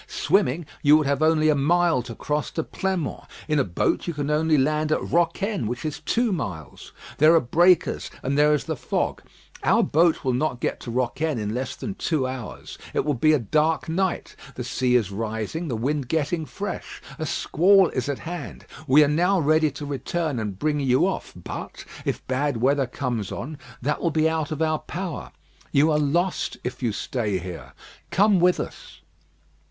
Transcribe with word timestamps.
Swimming, 0.07 0.65
you 0.81 0.97
would 0.97 1.05
have 1.05 1.21
only 1.21 1.47
a 1.47 1.53
mile 1.53 2.01
to 2.01 2.15
cross 2.15 2.49
to 2.49 2.63
Pleinmont. 2.63 3.27
In 3.47 3.59
a 3.59 3.63
boat 3.63 4.07
you 4.07 4.15
can 4.15 4.31
only 4.31 4.57
land 4.57 4.91
at 4.91 4.97
Rocquaine, 4.99 5.67
which 5.67 5.85
is 5.85 5.99
two 5.99 6.31
miles. 6.31 6.91
There 7.19 7.35
are 7.35 7.39
breakers, 7.39 8.09
and 8.23 8.35
there 8.35 8.55
is 8.55 8.63
the 8.63 8.75
fog. 8.75 9.21
Our 9.63 9.83
boat 9.83 10.23
will 10.25 10.33
not 10.33 10.59
get 10.59 10.79
to 10.79 10.91
Rocquaine 10.91 11.37
in 11.37 11.53
less 11.53 11.75
than 11.75 11.93
two 11.93 12.25
hours. 12.25 12.79
It 12.95 13.05
will 13.05 13.13
be 13.13 13.33
a 13.33 13.37
dark 13.37 13.87
night. 13.87 14.35
The 14.55 14.63
sea 14.63 14.95
is 14.95 15.11
rising 15.11 15.67
the 15.67 15.75
wind 15.77 16.07
getting 16.07 16.47
fresh. 16.47 16.99
A 17.19 17.25
squall 17.27 17.89
is 17.89 18.09
at 18.09 18.17
hand. 18.25 18.65
We 18.87 19.03
are 19.03 19.07
now 19.07 19.39
ready 19.39 19.69
to 19.69 19.85
return 19.85 20.39
and 20.39 20.57
bring 20.57 20.79
you 20.79 21.05
off; 21.05 21.31
but 21.35 21.85
if 22.05 22.25
bad 22.25 22.57
weather 22.57 22.87
comes 22.87 23.31
on, 23.31 23.59
that 23.83 24.01
will 24.01 24.09
be 24.09 24.27
out 24.27 24.49
of 24.51 24.63
our 24.63 24.79
power. 24.79 25.31
You 25.71 25.91
are 25.91 25.99
lost 25.99 26.57
if 26.63 26.81
you 26.81 26.91
stay 26.91 27.37
there. 27.37 27.73
Come 28.09 28.39
with 28.39 28.59
us." 28.59 29.01